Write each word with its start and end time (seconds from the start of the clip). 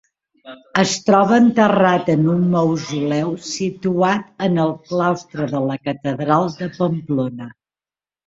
Es 0.83 0.93
troba 1.09 1.35
enterrat 1.41 2.07
en 2.13 2.23
un 2.35 2.39
mausoleu 2.55 3.35
situat 3.49 4.41
en 4.47 4.57
el 4.65 4.73
claustre 4.93 5.45
de 5.53 5.61
la 5.69 5.77
catedral 5.91 6.49
de 6.63 6.71
Pamplona. 6.79 7.51